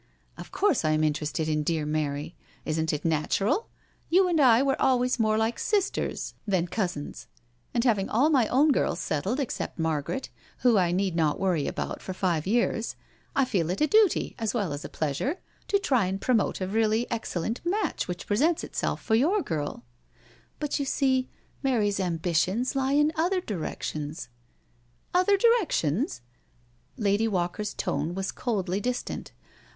[0.35, 3.69] "Of course I am interested in dear Mary; isn't it natural?
[4.09, 7.27] You and I were always more like sisters than 26 NO SURRENDER cousins,
[7.75, 10.29] and having all my own girls settled except Margaret,
[10.61, 12.95] who I need not worry about for five years,
[13.35, 15.37] I feel it a duty as well as a pleasure
[15.67, 19.83] to try and pro mote a really excellent imatch which presents itself for your girl,""
[20.59, 21.29] But you see,
[21.61, 24.27] Mary's ambitions lie in other direc tions •*"
[25.13, 26.21] Other, directions?*'
[26.97, 29.31] Lady Walker's tone was coldly distant.